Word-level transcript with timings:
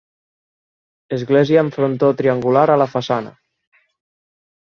Església 1.17 1.59
amb 1.63 1.75
frontó 1.75 2.09
triangular 2.21 2.65
a 2.77 2.77
la 2.85 2.89
façana. 2.95 3.35